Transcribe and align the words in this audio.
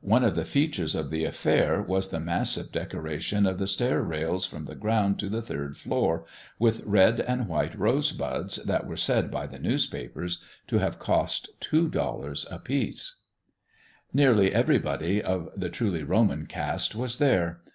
One 0.00 0.24
of 0.24 0.36
the 0.36 0.46
features 0.46 0.94
of 0.94 1.10
the 1.10 1.26
affair 1.26 1.82
was 1.82 2.08
the 2.08 2.18
massive 2.18 2.72
decoration 2.72 3.44
of 3.44 3.58
the 3.58 3.66
stair 3.66 4.00
rails 4.00 4.46
from 4.46 4.64
the 4.64 4.74
ground 4.74 5.18
to 5.18 5.28
the 5.28 5.42
third 5.42 5.76
floor 5.76 6.24
with 6.58 6.82
red 6.86 7.20
and 7.20 7.46
white 7.46 7.78
rose 7.78 8.10
buds 8.12 8.56
that 8.64 8.86
were 8.86 8.96
said 8.96 9.30
by 9.30 9.46
the 9.46 9.58
newspapers 9.58 10.42
to 10.68 10.78
have 10.78 10.98
cost 10.98 11.50
two 11.60 11.90
dollars 11.90 12.46
each. 12.70 13.10
Nearly 14.14 14.50
everybody 14.50 15.22
of 15.22 15.50
the 15.54 15.68
truly 15.68 16.02
Roman 16.04 16.46
caste 16.46 16.94
was 16.94 17.18
there. 17.18 17.60